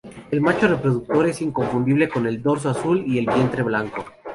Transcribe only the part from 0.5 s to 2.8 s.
reproductor es inconfundible con el dorso